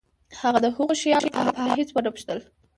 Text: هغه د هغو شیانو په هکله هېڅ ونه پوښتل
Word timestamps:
هغه 0.41 0.59
د 0.65 0.67
هغو 0.75 0.93
شیانو 1.01 1.33
په 1.35 1.39
هکله 1.47 1.69
هېڅ 1.79 1.89
ونه 1.91 2.09
پوښتل 2.13 2.39